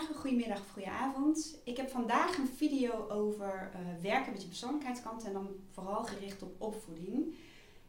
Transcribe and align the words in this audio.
goedemorgen, 0.00 0.30
goedemiddag 0.30 0.66
of. 0.66 1.54
Ik 1.64 1.76
heb 1.76 1.90
vandaag 1.90 2.38
een 2.38 2.48
video 2.56 3.08
over 3.08 3.70
uh, 3.74 4.02
werken 4.02 4.32
met 4.32 4.42
je 4.42 4.48
persoonlijkheidskant 4.48 5.24
en 5.24 5.32
dan 5.32 5.48
vooral 5.70 6.04
gericht 6.04 6.42
op 6.42 6.54
opvoeding. 6.58 7.34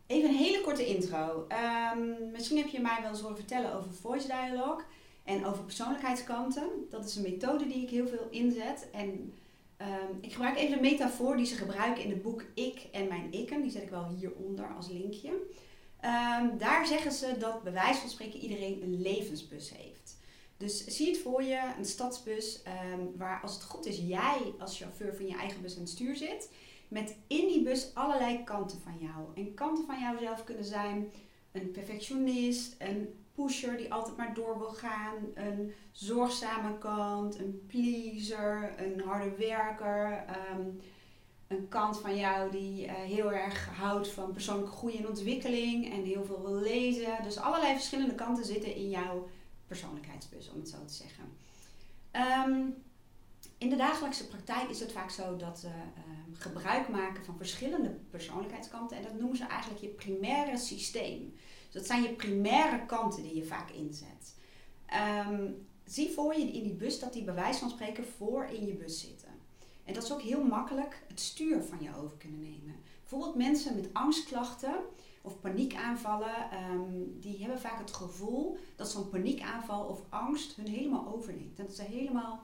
Even 0.08 0.30
een 0.30 0.36
hele 0.36 0.62
korte 0.62 0.86
intro. 0.86 1.48
Um, 1.94 2.32
misschien 2.32 2.58
heb 2.58 2.68
je 2.68 2.80
mij 2.80 2.98
wel 3.02 3.10
eens 3.10 3.20
horen 3.20 3.36
vertellen 3.36 3.74
over 3.74 3.92
voice 3.92 4.28
dialogue 4.28 4.84
en 5.24 5.46
over 5.46 5.64
persoonlijkheidskanten. 5.64 6.70
Dat 6.90 7.06
is 7.06 7.16
een 7.16 7.22
methode 7.22 7.68
die 7.68 7.82
ik 7.82 7.90
heel 7.90 8.08
veel 8.08 8.28
inzet. 8.30 8.88
En 8.92 9.34
um, 9.82 10.18
ik 10.22 10.32
gebruik 10.32 10.58
even 10.58 10.76
een 10.76 10.82
metafoor 10.82 11.38
die 11.38 11.46
ze 11.46 11.56
gebruiken 11.56 12.04
in 12.04 12.10
het 12.10 12.22
boek 12.22 12.46
Ik 12.54 12.88
en 12.92 13.08
mijn 13.08 13.32
ikken. 13.32 13.62
Die 13.62 13.72
zet 13.72 13.84
ik 13.84 13.90
wel 13.90 14.08
hieronder 14.18 14.76
als 14.76 14.90
linkje. 14.90 15.30
Um, 15.30 16.58
daar 16.58 16.86
zeggen 16.88 17.12
ze 17.12 17.36
dat 17.40 17.64
bij 17.64 17.74
wijze 17.74 18.00
van 18.00 18.10
spreken 18.10 18.40
iedereen 18.40 18.84
een 18.84 19.02
levensbus 19.02 19.74
heeft. 19.78 20.20
Dus 20.62 20.86
zie 20.86 21.08
het 21.08 21.18
voor 21.18 21.44
je, 21.44 21.60
een 21.78 21.86
stadsbus, 21.86 22.62
um, 22.96 23.12
waar 23.18 23.42
als 23.42 23.54
het 23.54 23.64
goed 23.64 23.86
is 23.86 23.98
jij 23.98 24.54
als 24.60 24.78
chauffeur 24.78 25.16
van 25.16 25.28
je 25.28 25.36
eigen 25.36 25.62
bus 25.62 25.76
aan 25.76 25.82
het 25.82 25.90
stuur 25.90 26.16
zit. 26.16 26.50
Met 26.88 27.16
in 27.28 27.48
die 27.48 27.64
bus 27.64 27.92
allerlei 27.94 28.44
kanten 28.44 28.80
van 28.82 28.98
jou. 29.00 29.28
En 29.36 29.54
kanten 29.54 29.86
van 29.86 30.00
jouzelf 30.00 30.44
kunnen 30.44 30.66
zijn 30.66 31.12
een 31.52 31.72
perfectionist, 31.72 32.76
een 32.80 33.24
pusher 33.34 33.78
die 33.78 33.94
altijd 33.94 34.18
maar 34.18 34.34
door 34.34 34.58
wil 34.58 34.72
gaan, 34.72 35.16
een 35.34 35.74
zorgzame 35.92 36.78
kant, 36.78 37.40
een 37.40 37.64
pleaser, 37.68 38.74
een 38.78 39.02
harde 39.02 39.36
werker. 39.36 40.26
Um, 40.54 40.80
een 41.48 41.68
kant 41.68 42.00
van 42.00 42.16
jou 42.16 42.52
die 42.52 42.86
uh, 42.86 42.92
heel 42.94 43.32
erg 43.32 43.68
houdt 43.68 44.08
van 44.08 44.32
persoonlijke 44.32 44.72
groei 44.72 44.98
en 44.98 45.08
ontwikkeling 45.08 45.94
en 45.94 46.04
heel 46.04 46.26
veel 46.26 46.42
wil 46.42 46.56
lezen. 46.56 47.24
Dus 47.24 47.38
allerlei 47.38 47.74
verschillende 47.74 48.16
kanten 48.16 48.46
zitten 48.46 48.76
in 48.76 48.90
jouw 48.90 49.28
persoonlijkheidsbus, 49.72 50.50
om 50.50 50.60
het 50.60 50.70
zo 50.70 50.86
te 50.86 50.94
zeggen. 50.94 51.26
Um, 52.48 52.76
in 53.58 53.70
de 53.70 53.76
dagelijkse 53.76 54.28
praktijk 54.28 54.70
is 54.70 54.80
het 54.80 54.92
vaak 54.92 55.10
zo 55.10 55.36
dat 55.36 55.62
we 55.62 55.68
uh, 55.68 56.04
gebruik 56.34 56.90
maken 56.90 57.26
van 57.26 57.38
verschillende 57.38 57.90
persoonlijkheidskanten 58.10 58.98
en 58.98 59.04
dat 59.04 59.20
noemen 59.20 59.38
ze 59.38 59.46
eigenlijk 59.46 59.82
je 59.82 59.88
primaire 59.88 60.58
systeem. 60.58 61.34
Dus 61.66 61.74
dat 61.74 61.86
zijn 61.86 62.02
je 62.02 62.14
primaire 62.14 62.86
kanten 62.86 63.24
die 63.24 63.36
je 63.36 63.46
vaak 63.46 63.70
inzet. 63.70 64.36
Um, 65.28 65.68
zie 65.86 66.12
voor 66.12 66.36
je 66.36 66.52
in 66.52 66.64
die 66.64 66.74
bus 66.74 67.00
dat 67.00 67.14
die 67.14 67.24
bij 67.24 67.54
van 67.54 67.70
spreken 67.70 68.06
voor 68.18 68.46
in 68.46 68.66
je 68.66 68.74
bus 68.74 69.00
zitten. 69.00 69.32
En 69.84 69.94
dat 69.94 70.04
is 70.04 70.12
ook 70.12 70.22
heel 70.22 70.44
makkelijk 70.44 71.04
het 71.08 71.20
stuur 71.20 71.64
van 71.64 71.78
je 71.82 71.96
over 71.98 72.18
kunnen 72.18 72.42
nemen. 72.42 72.76
Bijvoorbeeld 73.00 73.36
mensen 73.36 73.76
met 73.76 73.90
angstklachten 73.94 74.76
of 75.22 75.40
paniekaanvallen, 75.40 76.36
um, 76.72 77.20
die 77.20 77.40
hebben 77.40 77.60
vaak 77.60 77.80
het 77.80 77.94
gevoel 77.94 78.58
dat 78.76 78.92
zo'n 78.92 79.10
paniekaanval 79.10 79.86
of 79.86 80.02
angst 80.10 80.56
hun 80.56 80.68
helemaal 80.68 81.14
overneemt. 81.14 81.58
Dat 81.58 81.76
ze 81.76 81.84
helemaal, 81.84 82.44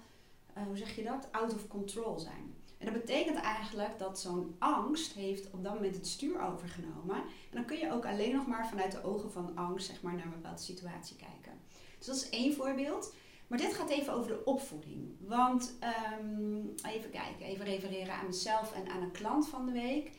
uh, 0.58 0.64
hoe 0.64 0.78
zeg 0.78 0.96
je 0.96 1.04
dat, 1.04 1.28
out 1.32 1.54
of 1.54 1.68
control 1.68 2.20
zijn. 2.20 2.56
En 2.78 2.86
dat 2.86 2.94
betekent 2.94 3.38
eigenlijk 3.38 4.00
dat 4.00 4.20
zo'n 4.20 4.56
angst 4.60 5.14
heeft 5.14 5.52
op 5.52 5.64
dat 5.64 5.74
moment 5.74 5.96
het 5.96 6.08
stuur 6.08 6.42
overgenomen. 6.42 7.16
En 7.16 7.52
dan 7.52 7.66
kun 7.66 7.78
je 7.78 7.92
ook 7.92 8.06
alleen 8.06 8.34
nog 8.34 8.48
maar 8.48 8.68
vanuit 8.68 8.92
de 8.92 9.04
ogen 9.04 9.32
van 9.32 9.56
angst 9.56 9.88
zeg 9.88 10.02
maar, 10.02 10.14
naar 10.14 10.26
een 10.26 10.32
bepaalde 10.32 10.62
situatie 10.62 11.16
kijken. 11.16 11.60
Dus 11.98 12.08
dat 12.08 12.16
is 12.16 12.30
één 12.30 12.54
voorbeeld. 12.54 13.14
Maar 13.48 13.58
dit 13.58 13.74
gaat 13.74 13.90
even 13.90 14.14
over 14.14 14.32
de 14.32 14.46
opvoeding. 14.46 15.16
Want 15.20 15.78
um, 16.20 16.74
even 16.86 17.10
kijken, 17.10 17.46
even 17.46 17.66
refereren 17.66 18.14
aan 18.14 18.26
mezelf 18.26 18.74
en 18.74 18.88
aan 18.90 19.02
een 19.02 19.12
klant 19.12 19.48
van 19.48 19.66
de 19.66 19.72
week. 19.72 20.12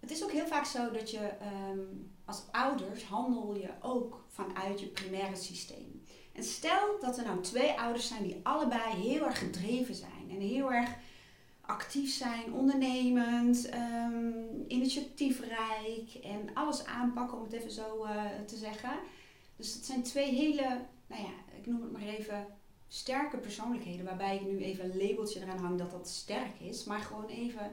Het 0.00 0.10
is 0.10 0.24
ook 0.24 0.32
heel 0.32 0.46
vaak 0.46 0.64
zo 0.64 0.90
dat 0.90 1.10
je 1.10 1.30
um, 1.70 2.12
als 2.24 2.42
ouders 2.50 3.04
handel 3.04 3.54
je 3.54 3.70
ook 3.82 4.24
vanuit 4.28 4.80
je 4.80 4.86
primaire 4.86 5.36
systeem. 5.36 6.04
En 6.32 6.44
stel 6.44 7.00
dat 7.00 7.18
er 7.18 7.24
nou 7.24 7.40
twee 7.40 7.80
ouders 7.80 8.08
zijn 8.08 8.22
die 8.22 8.40
allebei 8.42 8.94
heel 8.94 9.26
erg 9.26 9.38
gedreven 9.38 9.94
zijn 9.94 10.30
en 10.30 10.40
heel 10.40 10.72
erg 10.72 10.90
actief 11.60 12.12
zijn, 12.12 12.52
ondernemend, 12.52 13.74
um, 13.74 14.64
initiatiefrijk 14.68 16.14
en 16.22 16.54
alles 16.54 16.84
aanpakken, 16.84 17.36
om 17.38 17.44
het 17.44 17.52
even 17.52 17.70
zo 17.70 18.04
uh, 18.04 18.24
te 18.46 18.56
zeggen. 18.56 18.98
Dus 19.56 19.74
het 19.74 19.86
zijn 19.86 20.02
twee 20.02 20.34
hele, 20.34 20.78
nou 21.06 21.22
ja, 21.22 21.56
ik 21.58 21.66
noem 21.66 21.82
het 21.82 21.92
maar 21.92 22.02
even 22.02 22.46
sterke 22.88 23.36
persoonlijkheden, 23.36 24.04
waarbij 24.04 24.34
ik 24.34 24.46
nu 24.46 24.58
even 24.58 24.84
een 24.84 25.08
labeltje 25.08 25.40
eraan 25.40 25.58
hang 25.58 25.78
dat 25.78 25.90
dat 25.90 26.08
sterk 26.08 26.60
is, 26.60 26.84
maar 26.84 27.00
gewoon 27.00 27.28
even 27.28 27.72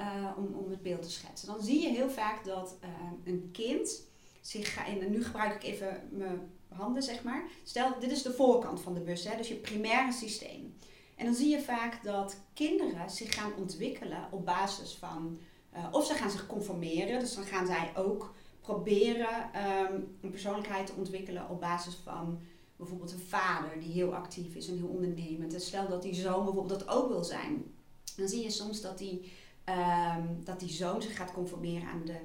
uh, 0.00 0.30
om, 0.36 0.54
om 0.54 0.70
het 0.70 0.82
beeld 0.82 1.02
te 1.02 1.10
schetsen. 1.10 1.48
Dan 1.48 1.62
zie 1.62 1.82
je 1.82 1.88
heel 1.88 2.10
vaak 2.10 2.44
dat 2.44 2.76
uh, 2.84 2.88
een 3.24 3.48
kind 3.52 4.02
zich 4.40 4.74
gaat, 4.74 4.86
en 4.86 5.10
nu 5.10 5.24
gebruik 5.24 5.54
ik 5.54 5.62
even 5.62 6.08
mijn 6.10 6.52
handen 6.68 7.02
zeg 7.02 7.22
maar. 7.22 7.44
Stel, 7.64 7.98
dit 8.00 8.10
is 8.10 8.22
de 8.22 8.32
voorkant 8.32 8.80
van 8.80 8.94
de 8.94 9.00
bus, 9.00 9.24
hè, 9.24 9.36
dus 9.36 9.48
je 9.48 9.54
primaire 9.54 10.12
systeem. 10.12 10.74
En 11.16 11.24
dan 11.24 11.34
zie 11.34 11.48
je 11.48 11.60
vaak 11.60 12.04
dat 12.04 12.36
kinderen 12.54 13.10
zich 13.10 13.34
gaan 13.34 13.52
ontwikkelen 13.58 14.28
op 14.30 14.44
basis 14.44 14.92
van, 14.92 15.38
uh, 15.76 15.86
of 15.90 16.06
ze 16.06 16.14
gaan 16.14 16.30
zich 16.30 16.46
conformeren, 16.46 17.20
dus 17.20 17.34
dan 17.34 17.44
gaan 17.44 17.66
zij 17.66 17.92
ook 17.96 18.34
proberen 18.60 19.50
um, 19.88 20.16
een 20.20 20.30
persoonlijkheid 20.30 20.86
te 20.86 20.92
ontwikkelen 20.96 21.48
op 21.48 21.60
basis 21.60 21.94
van 21.94 22.40
bijvoorbeeld 22.76 23.12
een 23.12 23.18
vader 23.18 23.80
die 23.80 23.92
heel 23.92 24.14
actief 24.14 24.54
is 24.54 24.68
en 24.68 24.76
heel 24.76 24.86
ondernemend. 24.86 25.54
En 25.54 25.60
stel 25.60 25.88
dat 25.88 26.02
die 26.02 26.14
zoon 26.14 26.44
bijvoorbeeld 26.44 26.78
dat 26.80 26.88
ook 26.88 27.08
wil 27.08 27.24
zijn. 27.24 27.74
Dan 28.16 28.28
zie 28.28 28.42
je 28.42 28.50
soms 28.50 28.80
dat 28.80 28.98
die, 28.98 29.32
um, 29.70 30.44
dat 30.44 30.60
die 30.60 30.68
zoon 30.68 31.02
zich 31.02 31.16
gaat 31.16 31.32
conformeren 31.32 31.88
aan 31.88 32.04
de 32.04 32.18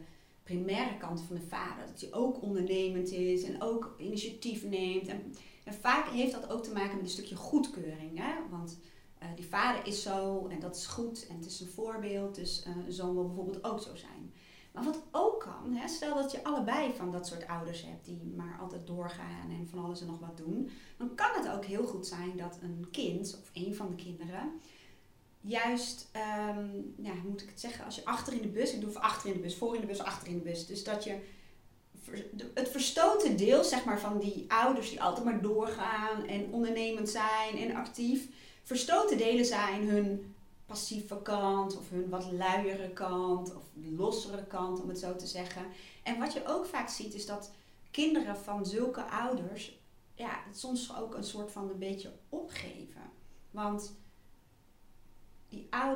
primaire 0.44 0.97
kant 0.97 1.22
van 1.22 1.35
de 1.35 1.41
vader. 1.41 1.85
Dat 1.88 2.01
hij 2.01 2.13
ook 2.13 2.41
ondernemend 2.41 3.11
is 3.11 3.44
en 3.44 3.61
ook 3.61 3.95
initiatief 3.97 4.63
neemt. 4.63 5.07
En, 5.07 5.33
vaak 5.66 6.07
heeft 6.07 6.31
dat 6.31 6.50
ook 6.50 6.63
te 6.63 6.72
maken 6.72 6.95
met 6.95 7.05
een 7.05 7.11
stukje 7.11 7.35
goedkeuring. 7.35 8.17
Hè? 8.19 8.34
Want 8.50 8.78
uh, 9.23 9.28
die 9.35 9.45
vader 9.45 9.88
is 9.88 10.01
zo 10.01 10.47
en 10.47 10.59
dat 10.59 10.75
is 10.75 10.85
goed 10.85 11.28
en 11.29 11.35
het 11.35 11.45
is 11.45 11.59
een 11.59 11.67
voorbeeld. 11.67 12.35
Dus 12.35 12.66
uh, 12.67 12.85
een 12.85 12.94
zoon 12.94 13.13
wil 13.13 13.25
bijvoorbeeld 13.25 13.63
ook 13.63 13.81
zo 13.81 13.95
zijn. 13.95 14.34
Maar 14.73 14.84
wat 14.84 15.03
ook 15.11 15.39
kan, 15.39 15.73
hè, 15.73 15.88
stel 15.88 16.16
dat 16.16 16.31
je 16.31 16.44
allebei 16.44 16.94
van 16.94 17.11
dat 17.11 17.28
soort 17.28 17.47
ouders 17.47 17.85
hebt 17.85 18.05
die 18.05 18.34
maar 18.35 18.57
altijd 18.61 18.88
doorgaan 18.88 19.50
en 19.50 19.67
van 19.67 19.84
alles 19.84 20.01
en 20.01 20.07
nog 20.07 20.19
wat 20.19 20.38
doen, 20.38 20.69
dan 20.97 21.16
kan 21.16 21.29
het 21.34 21.50
ook 21.50 21.66
heel 21.66 21.85
goed 21.85 22.07
zijn 22.07 22.38
dat 22.38 22.59
een 22.61 22.88
kind 22.91 23.39
of 23.41 23.50
een 23.53 23.75
van 23.75 23.89
de 23.89 23.95
kinderen 23.95 24.51
juist, 25.47 26.09
um, 26.16 26.94
ja, 26.97 27.11
hoe 27.11 27.29
moet 27.29 27.41
ik 27.41 27.50
het 27.50 27.59
zeggen, 27.59 27.85
als 27.85 27.95
je 27.95 28.06
achter 28.06 28.33
in 28.33 28.41
de 28.41 28.47
bus, 28.47 28.73
ik 28.73 28.81
doe 28.81 28.91
voor 28.91 29.01
achter 29.01 29.29
in 29.29 29.35
de 29.35 29.41
bus, 29.41 29.56
voor 29.56 29.75
in 29.75 29.81
de 29.81 29.88
bus, 29.88 30.00
achter 30.00 30.28
in 30.28 30.38
de 30.38 30.44
bus, 30.44 30.66
dus 30.66 30.83
dat 30.83 31.03
je 31.03 31.19
het 32.53 32.69
verstoten 32.69 33.38
deel 33.38 33.63
zeg 33.63 33.85
maar, 33.85 34.00
van 34.00 34.19
die 34.19 34.45
ouders 34.47 34.89
die 34.89 35.01
altijd 35.01 35.25
maar 35.25 35.41
doorgaan 35.41 36.25
en 36.25 36.51
ondernemend 36.51 37.09
zijn 37.09 37.57
en 37.57 37.75
actief, 37.75 38.28
verstoten 38.63 39.17
delen 39.17 39.45
zijn 39.45 39.88
hun 39.88 40.35
passieve 40.66 41.22
kant 41.22 41.78
of 41.78 41.89
hun 41.89 42.09
wat 42.09 42.31
luiere 42.31 42.89
kant 42.89 43.55
of 43.55 43.63
lossere 43.97 44.45
kant, 44.45 44.81
om 44.81 44.89
het 44.89 45.00
zo 45.00 45.16
te 45.16 45.28
zeggen. 45.28 45.66
En 46.03 46.19
wat 46.19 46.34
je 46.34 46.47
ook 46.47 46.66
vaak 46.66 46.89
ziet 46.89 47.13
is 47.13 47.25
dat 47.25 47.51
kinderen 47.91 48.38
van 48.38 48.66
zulke 48.66 49.03
ouders 49.03 49.79
ja, 50.16 50.44
soms 50.51 50.97
ook 50.97 51.16
een 51.16 51.23
soort 51.23 51.51
van 51.51 51.69
een 51.69 51.79
beetje 51.79 52.11
opgeven. 52.29 53.01
Want 53.51 53.94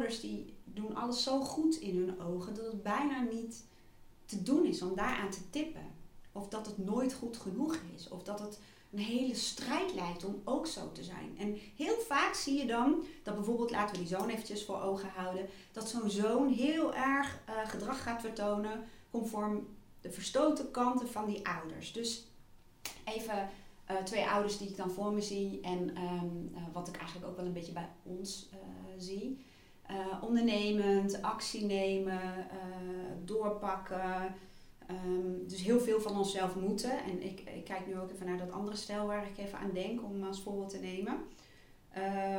die 0.08 0.54
doen 0.64 0.96
alles 0.96 1.24
zo 1.24 1.40
goed 1.42 1.76
in 1.76 1.98
hun 1.98 2.22
ogen 2.22 2.56
dat 2.56 2.66
het 2.66 2.84
bijna 2.84 3.22
niet 3.22 3.64
te 4.26 4.44
doen 4.44 4.66
is 4.66 4.82
om 4.82 4.96
daaraan 4.96 5.30
te 5.30 5.50
tippen. 5.50 5.88
Of 6.32 6.48
dat 6.48 6.66
het 6.66 6.78
nooit 6.78 7.14
goed 7.14 7.38
genoeg 7.38 7.80
is. 7.96 8.10
Of 8.10 8.24
dat 8.24 8.40
het 8.40 8.60
een 8.92 9.00
hele 9.00 9.36
strijd 9.36 9.94
leidt 9.94 10.26
om 10.26 10.42
ook 10.44 10.68
zo 10.68 10.92
te 10.92 11.04
zijn. 11.04 11.38
En 11.38 11.58
heel 11.76 12.00
vaak 12.00 12.34
zie 12.34 12.58
je 12.58 12.66
dan 12.66 13.04
dat 13.24 13.36
bijvoorbeeld, 13.36 13.72
laten 13.72 13.96
we 13.96 14.02
die 14.02 14.18
zoon 14.18 14.30
eventjes 14.30 14.66
voor 14.66 14.82
ogen 14.82 15.10
houden, 15.10 15.50
dat 15.72 15.90
zo'n 15.90 16.10
zoon 16.10 16.48
heel 16.48 16.96
erg 16.96 17.40
uh, 17.50 17.70
gedrag 17.70 18.04
gaat 18.04 18.22
vertonen 18.22 18.84
conform 19.12 19.68
de 20.02 20.12
verstoten 20.12 20.72
kanten 20.72 21.08
van 21.08 21.26
die 21.26 21.48
ouders. 21.48 21.94
Dus 21.94 22.28
even 23.06 23.50
uh, 23.92 23.98
twee 23.98 24.28
ouders 24.28 24.58
die 24.58 24.70
ik 24.70 24.78
dan 24.78 24.92
voor 24.92 25.14
me 25.14 25.22
zie 25.22 25.62
en 25.62 25.98
um, 25.98 26.52
uh, 26.54 26.62
wat 26.74 26.88
ik 26.88 26.98
eigenlijk 26.98 27.28
ook 27.28 27.36
wel 27.36 27.46
een 27.46 27.54
beetje 27.54 27.72
bij 27.72 27.90
ons 28.04 28.50
zie. 28.98 29.46
Ondernemend, 30.22 31.22
actie 31.22 31.66
nemen, 31.66 32.48
doorpakken, 33.26 34.36
Um, 34.92 35.48
dus 35.48 35.62
heel 35.62 35.80
veel 35.80 36.02
van 36.02 36.18
onszelf 36.18 36.56
moeten. 36.56 37.04
En 37.04 37.24
ik, 37.24 37.40
ik, 37.40 37.64
kijk 37.64 37.88
nu 37.88 38.00
ook 38.00 38.12
even 38.12 38.26
naar 38.26 38.38
dat 38.38 38.52
andere 38.52 38.78
stel 38.78 39.06
waar 39.08 39.28
ik 39.28 39.38
even 39.38 39.60
aan 39.60 39.74
denk 39.74 40.04
om 40.04 40.24
als 40.24 40.42
voorbeeld 40.42 40.70
te 40.70 40.78
nemen. 40.78 41.14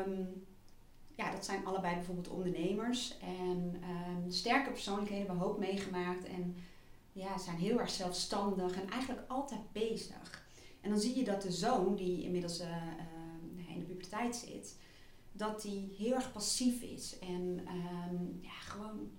Um, 0.06 0.44
ja, 1.14 1.30
dat 1.30 1.44
zijn 1.44 1.66
allebei 1.66 1.94
bijvoorbeeld 1.94 2.28
ondernemers. 2.28 3.18
En 3.18 3.82
um, 4.16 4.30
sterke 4.30 4.70
persoonlijkheden 4.70 5.26
hebben 5.26 5.44
hoop 5.44 5.58
meegemaakt. 5.58 6.24
En 6.24 6.56
ja, 7.12 7.38
zijn 7.38 7.56
heel 7.56 7.80
erg 7.80 7.90
zelfstandig 7.90 8.80
en 8.80 8.90
eigenlijk 8.90 9.22
altijd 9.28 9.72
bezig. 9.72 10.48
En 10.80 10.90
dan 10.90 11.00
zie 11.00 11.16
je 11.16 11.24
dat 11.24 11.42
de 11.42 11.52
zoon, 11.52 11.96
die 11.96 12.22
inmiddels 12.22 12.60
uh, 12.60 12.66
uh, 12.66 13.74
in 13.74 13.78
de 13.78 13.84
puberteit 13.84 14.36
zit, 14.36 14.76
dat 15.32 15.62
die 15.62 15.94
heel 15.98 16.14
erg 16.14 16.32
passief 16.32 16.82
is. 16.82 17.18
En 17.18 17.60
ja, 18.40 18.60
gewoon 18.60 19.10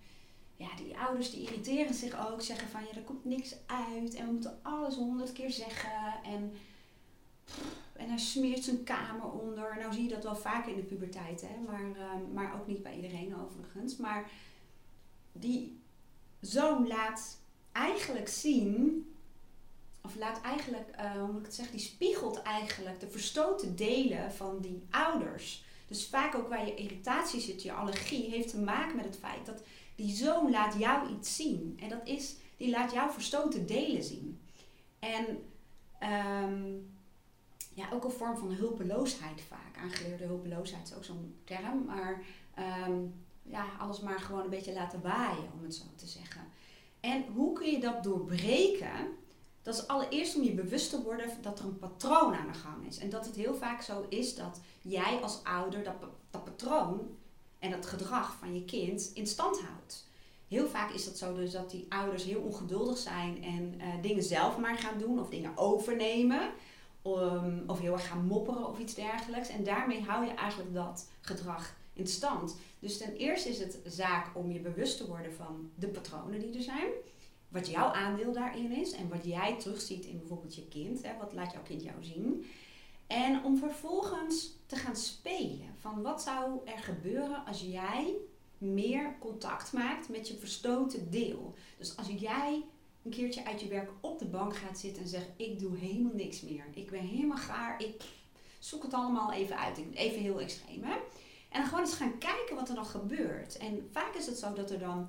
ja, 0.61 0.75
die 0.75 0.97
ouders 0.97 1.31
die 1.31 1.41
irriteren 1.41 1.93
zich 1.93 2.31
ook, 2.31 2.41
zeggen 2.41 2.67
van 2.67 2.81
ja, 2.81 2.95
er 2.95 3.01
komt 3.01 3.25
niks 3.25 3.55
uit 3.65 4.13
en 4.13 4.25
we 4.25 4.31
moeten 4.31 4.59
alles 4.61 4.95
honderd 4.95 5.31
keer 5.31 5.51
zeggen. 5.51 6.13
En, 6.23 6.53
En 7.93 8.09
hij 8.09 8.17
smeert 8.17 8.63
zijn 8.63 8.83
kamer 8.83 9.31
onder. 9.31 9.77
Nou 9.79 9.93
zie 9.93 10.03
je 10.03 10.09
dat 10.09 10.23
wel 10.23 10.35
vaker 10.35 10.71
in 10.71 10.77
de 10.77 10.83
puberteit, 10.83 11.41
hè? 11.41 11.59
Maar, 11.67 11.95
ehm, 11.95 12.33
maar 12.33 12.59
ook 12.59 12.67
niet 12.67 12.83
bij 12.83 12.95
iedereen 12.95 13.35
overigens. 13.35 13.97
Maar 13.97 14.31
die 15.31 15.81
zoon 16.39 16.87
laat 16.87 17.37
eigenlijk 17.71 18.27
zien, 18.27 19.05
of 20.01 20.15
laat 20.15 20.41
eigenlijk, 20.41 20.95
uh, 20.99 21.11
hoe 21.11 21.31
moet 21.31 21.39
ik 21.39 21.45
het 21.45 21.55
zeggen, 21.55 21.77
die 21.77 21.85
spiegelt 21.85 22.41
eigenlijk 22.41 22.99
de 22.99 23.09
verstoten 23.09 23.75
delen 23.75 24.31
van 24.31 24.59
die 24.61 24.83
ouders. 24.89 25.63
Dus 25.91 26.07
vaak 26.07 26.35
ook 26.35 26.49
waar 26.49 26.65
je 26.65 26.75
irritatie 26.75 27.39
zit, 27.39 27.63
je 27.63 27.73
allergie, 27.73 28.29
heeft 28.29 28.49
te 28.49 28.59
maken 28.59 28.95
met 28.95 29.05
het 29.05 29.17
feit 29.17 29.45
dat 29.45 29.63
die 29.95 30.15
zoon 30.15 30.51
laat 30.51 30.79
jou 30.79 31.09
iets 31.17 31.35
zien. 31.35 31.77
En 31.81 31.89
dat 31.89 32.01
is, 32.03 32.35
die 32.57 32.69
laat 32.69 32.91
jou 32.91 33.11
verstoten 33.11 33.67
delen 33.67 34.03
zien. 34.03 34.39
En 34.99 35.25
um, 36.43 36.91
ja, 37.73 37.89
ook 37.93 38.03
een 38.03 38.11
vorm 38.11 38.37
van 38.37 38.51
hulpeloosheid 38.51 39.41
vaak. 39.41 39.77
Aangeleerde 39.77 40.25
hulpeloosheid 40.25 40.87
is 40.87 40.95
ook 40.95 41.03
zo'n 41.03 41.35
term. 41.43 41.85
Maar 41.85 42.23
um, 42.87 43.13
ja, 43.43 43.65
alles 43.79 43.99
maar 43.99 44.19
gewoon 44.19 44.43
een 44.43 44.49
beetje 44.49 44.73
laten 44.73 45.01
waaien, 45.01 45.49
om 45.53 45.63
het 45.63 45.75
zo 45.75 45.83
te 45.95 46.07
zeggen. 46.07 46.41
En 46.99 47.25
hoe 47.33 47.53
kun 47.53 47.71
je 47.71 47.79
dat 47.79 48.03
doorbreken? 48.03 49.07
Dat 49.61 49.75
is 49.75 49.87
allereerst 49.87 50.35
om 50.35 50.43
je 50.43 50.53
bewust 50.53 50.89
te 50.89 51.01
worden 51.01 51.29
dat 51.41 51.59
er 51.59 51.65
een 51.65 51.79
patroon 51.79 52.33
aan 52.33 52.51
de 52.51 52.59
gang 52.59 52.87
is. 52.87 52.97
En 52.97 53.09
dat 53.09 53.25
het 53.25 53.35
heel 53.35 53.55
vaak 53.55 53.81
zo 53.81 54.05
is 54.09 54.35
dat 54.35 54.59
jij 54.81 55.19
als 55.21 55.43
ouder 55.43 55.83
dat, 55.83 55.95
dat 56.29 56.43
patroon 56.43 57.17
en 57.59 57.71
dat 57.71 57.85
gedrag 57.85 58.35
van 58.39 58.53
je 58.55 58.65
kind 58.65 59.11
in 59.13 59.27
stand 59.27 59.61
houdt. 59.61 60.09
Heel 60.47 60.67
vaak 60.67 60.91
is 60.91 61.05
dat 61.05 61.17
zo 61.17 61.35
dus 61.35 61.51
dat 61.51 61.71
die 61.71 61.85
ouders 61.89 62.23
heel 62.23 62.41
ongeduldig 62.41 62.97
zijn 62.97 63.43
en 63.43 63.73
uh, 63.77 63.87
dingen 64.01 64.23
zelf 64.23 64.57
maar 64.57 64.77
gaan 64.77 64.99
doen 64.99 65.19
of 65.19 65.29
dingen 65.29 65.57
overnemen. 65.57 66.51
Of 67.67 67.79
heel 67.79 67.93
erg 67.93 68.07
gaan 68.07 68.25
mopperen 68.25 68.67
of 68.67 68.79
iets 68.79 68.93
dergelijks. 68.93 69.49
En 69.49 69.63
daarmee 69.63 70.01
hou 70.01 70.25
je 70.25 70.31
eigenlijk 70.31 70.73
dat 70.73 71.09
gedrag 71.21 71.75
in 71.93 72.07
stand. 72.07 72.55
Dus 72.79 72.97
ten 72.97 73.15
eerste 73.15 73.49
is 73.49 73.59
het 73.59 73.79
zaak 73.85 74.27
om 74.33 74.51
je 74.51 74.59
bewust 74.59 74.97
te 74.97 75.07
worden 75.07 75.33
van 75.33 75.71
de 75.75 75.87
patronen 75.87 76.39
die 76.39 76.55
er 76.55 76.61
zijn. 76.61 76.89
Wat 77.51 77.69
jouw 77.69 77.91
aandeel 77.91 78.31
daarin 78.31 78.71
is 78.71 78.91
en 78.91 79.09
wat 79.09 79.25
jij 79.25 79.59
terugziet 79.59 80.05
in 80.05 80.17
bijvoorbeeld 80.17 80.55
je 80.55 80.67
kind. 80.67 81.03
Hè, 81.03 81.17
wat 81.17 81.33
laat 81.33 81.51
jouw 81.51 81.63
kind 81.63 81.83
jou 81.83 82.03
zien? 82.03 82.45
En 83.07 83.43
om 83.43 83.57
vervolgens 83.57 84.57
te 84.65 84.75
gaan 84.75 84.95
spelen 84.95 85.75
van 85.79 86.01
wat 86.01 86.21
zou 86.21 86.59
er 86.65 86.79
gebeuren 86.79 87.45
als 87.45 87.61
jij 87.61 88.15
meer 88.57 89.15
contact 89.19 89.73
maakt 89.73 90.09
met 90.09 90.27
je 90.27 90.37
verstoten 90.37 91.11
deel. 91.11 91.53
Dus 91.77 91.97
als 91.97 92.07
jij 92.07 92.63
een 93.03 93.11
keertje 93.11 93.45
uit 93.45 93.61
je 93.61 93.67
werk 93.67 93.89
op 93.99 94.19
de 94.19 94.25
bank 94.25 94.55
gaat 94.55 94.79
zitten 94.79 95.03
en 95.03 95.09
zegt: 95.09 95.29
Ik 95.35 95.59
doe 95.59 95.77
helemaal 95.77 96.15
niks 96.15 96.41
meer. 96.41 96.65
Ik 96.73 96.91
ben 96.91 96.99
helemaal 96.99 97.37
gaar. 97.37 97.81
Ik 97.81 98.03
zoek 98.59 98.83
het 98.83 98.93
allemaal 98.93 99.31
even 99.31 99.57
uit. 99.57 99.81
Even 99.93 100.21
heel 100.21 100.39
extreem, 100.39 100.83
hè? 100.83 100.95
En 101.49 101.65
gewoon 101.65 101.79
eens 101.79 101.93
gaan 101.93 102.17
kijken 102.17 102.55
wat 102.55 102.69
er 102.69 102.75
dan 102.75 102.85
gebeurt. 102.85 103.57
En 103.57 103.89
vaak 103.91 104.15
is 104.15 104.25
het 104.25 104.37
zo 104.37 104.53
dat 104.53 104.71
er 104.71 104.79
dan 104.79 105.07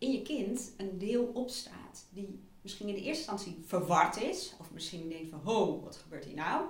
in 0.00 0.12
je 0.12 0.22
kind 0.22 0.72
een 0.76 0.98
deel 0.98 1.24
opstaat 1.24 2.06
die 2.10 2.40
misschien 2.62 2.88
in 2.88 2.94
de 2.94 3.00
eerste 3.02 3.32
instantie 3.32 3.62
verward 3.66 4.22
is. 4.22 4.54
Of 4.60 4.70
misschien 4.70 5.08
denkt 5.08 5.30
van, 5.30 5.40
ho, 5.44 5.80
wat 5.80 5.96
gebeurt 5.96 6.24
hier 6.24 6.34
nou? 6.34 6.64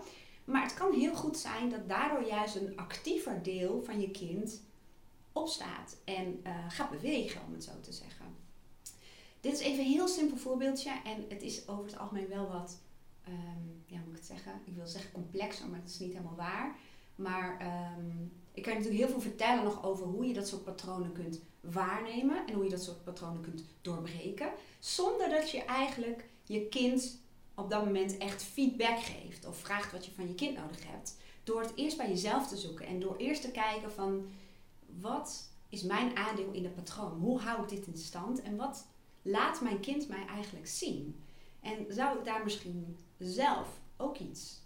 Maar 0.44 0.62
het 0.62 0.74
kan 0.74 0.92
heel 0.92 1.14
goed 1.14 1.38
zijn 1.38 1.70
dat 1.70 1.88
daardoor 1.88 2.28
juist 2.28 2.54
een 2.54 2.76
actiever 2.76 3.42
deel 3.42 3.82
van 3.84 4.00
je 4.00 4.10
kind 4.10 4.62
opstaat 5.32 5.96
en 6.04 6.40
uh, 6.46 6.64
gaat 6.68 6.90
bewegen, 6.90 7.40
om 7.46 7.52
het 7.52 7.64
zo 7.64 7.80
te 7.80 7.92
zeggen. 7.92 8.26
Dit 9.40 9.52
is 9.52 9.60
even 9.60 9.84
een 9.84 9.90
heel 9.90 10.08
simpel 10.08 10.36
voorbeeldje 10.36 10.90
en 11.04 11.24
het 11.28 11.42
is 11.42 11.68
over 11.68 11.84
het 11.84 11.98
algemeen 11.98 12.28
wel 12.28 12.48
wat, 12.48 12.80
um, 13.28 13.82
ja, 13.86 13.98
moet 13.98 14.10
ik 14.10 14.16
het 14.16 14.26
zeggen? 14.26 14.60
Ik 14.64 14.74
wil 14.74 14.86
zeggen 14.86 15.12
complexer, 15.12 15.68
maar 15.68 15.80
het 15.80 15.90
is 15.90 15.98
niet 15.98 16.12
helemaal 16.12 16.36
waar. 16.36 16.76
Maar 17.14 17.60
um, 17.98 18.32
ik 18.52 18.62
kan 18.62 18.72
natuurlijk 18.72 19.00
heel 19.00 19.10
veel 19.10 19.20
vertellen 19.20 19.64
nog 19.64 19.84
over 19.84 20.06
hoe 20.06 20.26
je 20.26 20.34
dat 20.34 20.48
soort 20.48 20.64
patronen 20.64 21.12
kunt 21.12 21.40
waarnemen 21.60 22.46
en 22.46 22.54
hoe 22.54 22.64
je 22.64 22.70
dat 22.70 22.82
soort 22.82 23.04
patronen 23.04 23.42
kunt 23.42 23.64
doorbreken, 23.82 24.52
zonder 24.78 25.28
dat 25.28 25.50
je 25.50 25.64
eigenlijk 25.64 26.24
je 26.44 26.66
kind 26.66 27.18
op 27.54 27.70
dat 27.70 27.84
moment 27.84 28.18
echt 28.18 28.42
feedback 28.42 28.98
geeft 28.98 29.46
of 29.46 29.58
vraagt 29.58 29.92
wat 29.92 30.04
je 30.04 30.12
van 30.12 30.28
je 30.28 30.34
kind 30.34 30.56
nodig 30.56 30.86
hebt. 30.86 31.16
Door 31.44 31.60
het 31.60 31.72
eerst 31.74 31.96
bij 31.96 32.08
jezelf 32.08 32.48
te 32.48 32.56
zoeken 32.56 32.86
en 32.86 33.00
door 33.00 33.16
eerst 33.16 33.42
te 33.42 33.50
kijken 33.50 33.92
van 33.92 34.26
wat 35.00 35.48
is 35.68 35.82
mijn 35.82 36.16
aandeel 36.16 36.52
in 36.52 36.64
het 36.64 36.74
patroon? 36.74 37.18
Hoe 37.18 37.40
hou 37.40 37.62
ik 37.62 37.68
dit 37.68 37.86
in 37.86 37.96
stand 37.96 38.42
en 38.42 38.56
wat 38.56 38.86
laat 39.22 39.60
mijn 39.60 39.80
kind 39.80 40.08
mij 40.08 40.26
eigenlijk 40.26 40.68
zien? 40.68 41.22
En 41.60 41.86
zou 41.88 42.18
ik 42.18 42.24
daar 42.24 42.44
misschien 42.44 42.96
zelf 43.18 43.68
ook 43.96 44.18
iets 44.18 44.60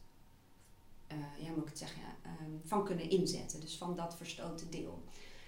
uh, 1.12 1.46
ja, 1.46 1.52
moet 1.56 1.68
ik 1.68 1.76
zeggen, 1.76 2.02
ehm, 2.22 2.50
van 2.64 2.84
kunnen 2.84 3.10
inzetten. 3.10 3.60
Dus 3.60 3.76
van 3.76 3.96
dat 3.96 4.16
verstoten 4.16 4.70
deel. 4.70 5.02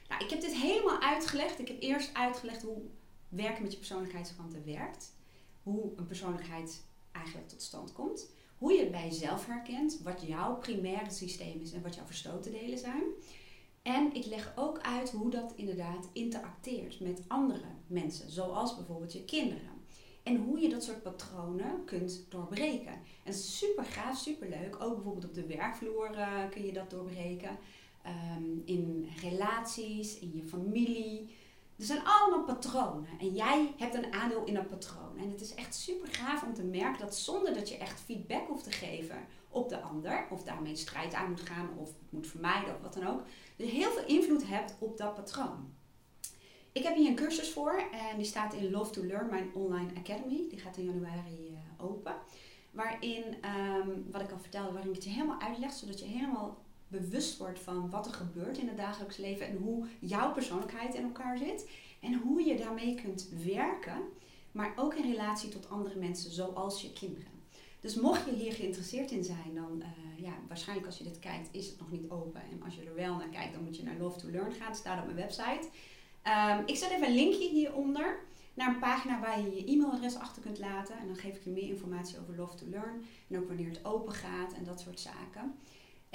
Nou, 0.08 0.24
ik 0.24 0.30
heb 0.30 0.40
dit 0.40 0.54
helemaal 0.54 1.00
uitgelegd. 1.00 1.58
Ik 1.58 1.68
heb 1.68 1.82
eerst 1.82 2.14
uitgelegd 2.14 2.62
hoe 2.62 2.82
werken 3.28 3.62
met 3.62 3.72
je 3.72 3.78
persoonlijkheidskanten 3.78 4.64
werkt. 4.64 5.14
Hoe 5.62 5.92
een 5.96 6.06
persoonlijkheid 6.06 6.84
eigenlijk 7.12 7.48
tot 7.48 7.62
stand 7.62 7.92
komt. 7.92 8.30
Hoe 8.58 8.72
je 8.72 8.80
het 8.80 8.90
bij 8.90 9.04
jezelf 9.04 9.46
herkent. 9.46 10.00
Wat 10.02 10.22
jouw 10.26 10.56
primaire 10.56 11.10
systeem 11.10 11.60
is 11.60 11.72
en 11.72 11.82
wat 11.82 11.94
jouw 11.94 12.06
verstoten 12.06 12.52
delen 12.52 12.78
zijn. 12.78 13.02
En 13.82 14.14
ik 14.14 14.26
leg 14.26 14.52
ook 14.56 14.80
uit 14.80 15.10
hoe 15.10 15.30
dat 15.30 15.52
inderdaad 15.56 16.08
interacteert 16.12 17.00
met 17.00 17.22
andere 17.26 17.68
mensen. 17.86 18.30
Zoals 18.30 18.76
bijvoorbeeld 18.76 19.12
je 19.12 19.24
kinderen. 19.24 19.74
En 20.22 20.36
hoe 20.36 20.60
je 20.60 20.68
dat 20.68 20.84
soort 20.84 21.02
patronen 21.02 21.84
kunt 21.84 22.26
doorbreken. 22.28 23.00
En 23.24 23.34
super 23.34 23.84
gaaf, 23.84 24.18
super 24.18 24.48
leuk. 24.48 24.82
Ook 24.82 24.94
bijvoorbeeld 24.94 25.24
op 25.24 25.34
de 25.34 25.46
werkvloer 25.46 26.10
uh, 26.16 26.48
kun 26.50 26.66
je 26.66 26.72
dat 26.72 26.90
doorbreken. 26.90 27.58
Um, 28.06 28.62
in 28.64 29.08
relaties, 29.20 30.18
in 30.18 30.32
je 30.34 30.42
familie. 30.42 31.34
Er 31.78 31.84
zijn 31.84 32.04
allemaal 32.04 32.44
patronen. 32.44 33.08
En 33.20 33.34
jij 33.34 33.74
hebt 33.76 33.94
een 33.94 34.12
aandeel 34.12 34.44
in 34.44 34.54
dat 34.54 34.68
patroon. 34.68 35.18
En 35.18 35.30
het 35.30 35.40
is 35.40 35.54
echt 35.54 35.74
super 35.74 36.08
gaaf 36.08 36.42
om 36.42 36.54
te 36.54 36.62
merken 36.62 37.00
dat 37.00 37.16
zonder 37.16 37.54
dat 37.54 37.68
je 37.68 37.76
echt 37.76 38.00
feedback 38.00 38.46
hoeft 38.46 38.64
te 38.64 38.72
geven 38.72 39.16
op 39.48 39.68
de 39.68 39.80
ander, 39.80 40.26
of 40.30 40.42
daarmee 40.42 40.76
strijd 40.76 41.14
aan 41.14 41.28
moet 41.28 41.40
gaan, 41.40 41.68
of 41.78 41.90
moet 42.10 42.26
vermijden, 42.26 42.74
of 42.74 42.80
wat 42.80 42.94
dan 42.94 43.06
ook, 43.06 43.22
dat 43.56 43.66
je 43.66 43.74
heel 43.74 43.90
veel 43.90 44.06
invloed 44.06 44.48
hebt 44.48 44.76
op 44.78 44.96
dat 44.96 45.14
patroon. 45.14 45.74
Ik 46.72 46.82
heb 46.82 46.96
hier 46.96 47.08
een 47.08 47.14
cursus 47.14 47.52
voor 47.52 47.88
en 47.92 48.16
die 48.16 48.26
staat 48.26 48.54
in 48.54 48.70
Love 48.70 48.90
to 48.90 49.04
Learn, 49.04 49.30
mijn 49.30 49.54
online 49.54 49.90
academy. 49.98 50.48
Die 50.48 50.58
gaat 50.58 50.76
in 50.76 50.84
januari 50.84 51.50
uh, 51.50 51.84
open. 51.86 52.14
Waarin, 52.70 53.24
um, 53.24 54.06
wat 54.10 54.20
ik 54.20 54.30
al 54.30 54.38
vertelde, 54.38 54.72
waarin 54.72 54.88
ik 54.90 54.94
het 54.94 55.04
je 55.04 55.10
helemaal 55.10 55.40
uitleg, 55.40 55.72
zodat 55.72 55.98
je 55.98 56.04
helemaal 56.04 56.64
bewust 56.88 57.38
wordt 57.38 57.60
van 57.60 57.90
wat 57.90 58.06
er 58.06 58.12
gebeurt 58.12 58.58
in 58.58 58.68
het 58.68 58.76
dagelijks 58.76 59.16
leven 59.16 59.46
en 59.46 59.56
hoe 59.56 59.86
jouw 59.98 60.32
persoonlijkheid 60.32 60.94
in 60.94 61.02
elkaar 61.02 61.38
zit. 61.38 61.68
En 62.00 62.14
hoe 62.14 62.44
je 62.44 62.56
daarmee 62.56 62.94
kunt 62.94 63.28
werken, 63.44 64.02
maar 64.52 64.72
ook 64.76 64.94
in 64.94 65.10
relatie 65.10 65.48
tot 65.48 65.70
andere 65.70 65.98
mensen, 65.98 66.30
zoals 66.30 66.82
je 66.82 66.92
kinderen. 66.92 67.34
Dus 67.80 67.94
mocht 67.94 68.24
je 68.24 68.32
hier 68.32 68.52
geïnteresseerd 68.52 69.10
in 69.10 69.24
zijn, 69.24 69.54
dan 69.54 69.82
uh, 69.82 70.24
ja, 70.24 70.32
waarschijnlijk 70.48 70.86
als 70.86 70.98
je 70.98 71.04
dit 71.04 71.18
kijkt 71.18 71.48
is 71.50 71.66
het 71.66 71.78
nog 71.78 71.90
niet 71.90 72.10
open. 72.10 72.40
En 72.50 72.62
als 72.62 72.74
je 72.74 72.82
er 72.82 72.94
wel 72.94 73.16
naar 73.16 73.28
kijkt, 73.28 73.52
dan 73.52 73.64
moet 73.64 73.76
je 73.76 73.82
naar 73.82 73.96
Love 73.98 74.18
to 74.18 74.30
Learn 74.30 74.52
gaan. 74.52 74.68
Het 74.68 74.76
staat 74.76 74.98
op 74.98 75.04
mijn 75.04 75.16
website. 75.16 75.68
Um, 76.24 76.62
ik 76.66 76.76
zet 76.76 76.90
even 76.90 77.06
een 77.06 77.14
linkje 77.14 77.48
hieronder 77.48 78.18
naar 78.54 78.68
een 78.68 78.78
pagina 78.78 79.20
waar 79.20 79.40
je 79.40 79.54
je 79.54 79.64
e-mailadres 79.72 80.16
achter 80.16 80.42
kunt 80.42 80.58
laten. 80.58 80.98
En 80.98 81.06
dan 81.06 81.16
geef 81.16 81.36
ik 81.36 81.44
je 81.44 81.50
meer 81.50 81.68
informatie 81.68 82.18
over 82.20 82.36
Love 82.36 82.56
to 82.56 82.66
Learn. 82.66 83.04
En 83.28 83.38
ook 83.38 83.46
wanneer 83.46 83.68
het 83.68 83.84
open 83.84 84.12
gaat 84.12 84.52
en 84.52 84.64
dat 84.64 84.80
soort 84.80 85.00
zaken. 85.00 85.54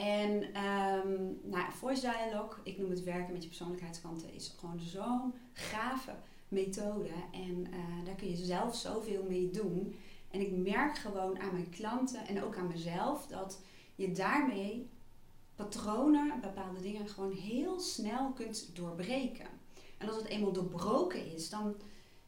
En 0.01 0.43
um, 0.63 1.39
nou, 1.43 1.71
Voice 1.71 2.01
Dialogue, 2.01 2.59
ik 2.63 2.77
noem 2.77 2.89
het 2.89 3.03
werken 3.03 3.33
met 3.33 3.41
je 3.41 3.47
persoonlijkheidskanten, 3.47 4.33
is 4.33 4.55
gewoon 4.59 4.79
zo'n 4.79 5.33
gave 5.53 6.11
methode. 6.47 7.09
En 7.31 7.67
uh, 7.73 8.05
daar 8.05 8.15
kun 8.15 8.29
je 8.29 8.35
zelf 8.35 8.75
zoveel 8.75 9.23
mee 9.29 9.49
doen. 9.49 9.95
En 10.31 10.39
ik 10.39 10.51
merk 10.51 10.97
gewoon 10.97 11.39
aan 11.39 11.53
mijn 11.53 11.69
klanten 11.69 12.27
en 12.27 12.43
ook 12.43 12.57
aan 12.57 12.67
mezelf 12.67 13.27
dat 13.27 13.59
je 13.95 14.11
daarmee 14.11 14.89
patronen, 15.55 16.39
bepaalde 16.41 16.81
dingen 16.81 17.09
gewoon 17.09 17.31
heel 17.31 17.79
snel 17.79 18.31
kunt 18.31 18.75
doorbreken. 18.75 19.47
En 19.97 20.07
als 20.07 20.17
het 20.17 20.27
eenmaal 20.27 20.51
doorbroken 20.51 21.33
is, 21.33 21.49
dan, 21.49 21.75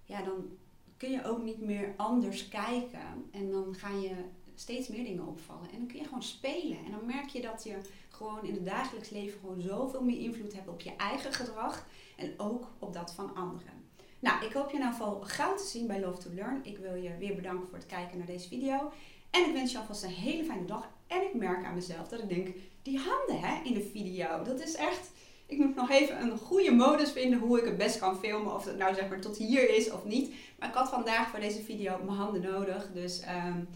ja, 0.03 0.21
dan 0.21 0.57
kun 0.97 1.11
je 1.11 1.25
ook 1.25 1.43
niet 1.43 1.61
meer 1.61 1.93
anders 1.97 2.47
kijken. 2.47 3.29
En 3.31 3.51
dan 3.51 3.73
ga 3.73 3.89
je 3.89 4.15
steeds 4.55 4.87
meer 4.87 5.03
dingen 5.03 5.27
opvallen. 5.27 5.71
En 5.71 5.77
dan 5.77 5.87
kun 5.87 5.97
je 5.97 6.03
gewoon 6.03 6.23
spelen. 6.23 6.77
En 6.85 6.91
dan 6.91 7.05
merk 7.05 7.29
je 7.29 7.41
dat 7.41 7.63
je 7.63 7.77
gewoon 8.09 8.45
in 8.45 8.53
het 8.53 8.65
dagelijks 8.65 9.09
leven 9.09 9.39
gewoon 9.39 9.61
zoveel 9.61 10.03
meer 10.03 10.19
invloed 10.19 10.53
hebt 10.53 10.67
op 10.67 10.81
je 10.81 10.95
eigen 10.95 11.33
gedrag. 11.33 11.87
En 12.17 12.33
ook 12.37 12.67
op 12.79 12.93
dat 12.93 13.13
van 13.13 13.35
anderen. 13.35 13.81
Nou, 14.19 14.45
ik 14.45 14.53
hoop 14.53 14.71
je 14.71 14.77
in 14.77 14.83
ieder 14.83 15.25
gauw 15.25 15.55
te 15.55 15.65
zien 15.65 15.87
bij 15.87 15.99
Love 15.99 16.21
to 16.21 16.29
Learn. 16.33 16.59
Ik 16.63 16.77
wil 16.77 16.95
je 16.95 17.17
weer 17.17 17.35
bedanken 17.35 17.67
voor 17.67 17.77
het 17.77 17.87
kijken 17.87 18.17
naar 18.17 18.27
deze 18.27 18.47
video. 18.47 18.91
En 19.29 19.45
ik 19.45 19.53
wens 19.53 19.71
je 19.71 19.77
alvast 19.77 20.03
een 20.03 20.09
hele 20.09 20.43
fijne 20.43 20.65
dag. 20.65 20.89
En 21.07 21.21
ik 21.21 21.33
merk 21.33 21.65
aan 21.65 21.73
mezelf 21.73 22.07
dat 22.07 22.19
ik 22.19 22.29
denk, 22.29 22.55
die 22.81 22.99
handen 22.99 23.39
hè, 23.39 23.63
in 23.63 23.73
de 23.73 23.89
video, 23.93 24.43
dat 24.43 24.59
is 24.59 24.75
echt 24.75 25.11
ik 25.45 25.57
moet 25.57 25.75
nog 25.75 25.89
even 25.89 26.21
een 26.21 26.37
goede 26.37 26.71
modus 26.71 27.11
vinden 27.11 27.39
hoe 27.39 27.59
ik 27.59 27.65
het 27.65 27.77
best 27.77 27.99
kan 27.99 28.19
filmen. 28.19 28.55
Of 28.55 28.65
het 28.65 28.77
nou 28.77 28.93
zeg 28.93 29.09
maar 29.09 29.21
tot 29.21 29.37
hier 29.37 29.75
is 29.75 29.91
of 29.91 30.05
niet. 30.05 30.33
Maar 30.59 30.69
ik 30.69 30.75
had 30.75 30.89
vandaag 30.89 31.29
voor 31.29 31.39
deze 31.39 31.61
video 31.61 31.97
mijn 32.03 32.17
handen 32.17 32.41
nodig. 32.41 32.89
Dus 32.93 33.21
um, 33.47 33.67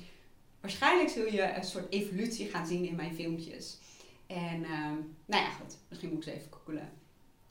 waarschijnlijk 0.68 1.10
zul 1.10 1.26
je 1.26 1.56
een 1.56 1.64
soort 1.64 1.92
evolutie 1.92 2.50
gaan 2.50 2.68
zien 2.68 2.86
in 2.86 2.96
mijn 2.96 3.16
filmpjes. 3.16 3.78
En 4.28 4.64
ehm, 4.64 4.96
nou 5.26 5.44
ja, 5.44 5.50
goed. 5.50 5.78
Misschien 5.90 6.14
moet 6.14 6.22
ik 6.22 6.28
eens 6.28 6.38
even 6.38 6.54
googelen 6.54 6.92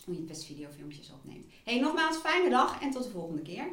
hoe 0.04 0.14
je 0.14 0.20
best 0.20 0.44
videofilmpjes 0.44 1.10
opneemt. 1.10 1.46
Hey, 1.64 1.80
nogmaals, 1.80 2.16
fijne 2.16 2.50
dag 2.50 2.82
en 2.82 2.90
tot 2.90 3.02
de 3.02 3.10
volgende 3.10 3.42
keer. 3.42 3.68